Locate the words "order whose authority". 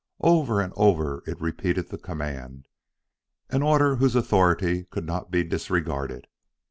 3.61-4.85